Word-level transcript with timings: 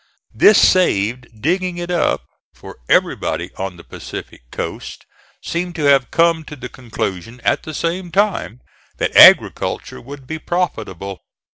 This 0.33 0.59
saved 0.59 1.27
digging 1.39 1.77
it 1.77 1.91
up, 1.91 2.25
for 2.55 2.79
everybody 2.89 3.51
on 3.57 3.77
the 3.77 3.83
Pacific 3.83 4.41
coast 4.49 5.05
seemed 5.43 5.75
to 5.75 5.83
have 5.83 6.09
come 6.09 6.43
to 6.45 6.55
the 6.55 6.69
conclusion 6.69 7.39
at 7.43 7.61
the 7.61 7.73
same 7.75 8.11
time 8.11 8.61
that 8.97 9.15
agriculture 9.15 10.01
would 10.01 10.25
be 10.25 10.39
profitable. 10.39 11.19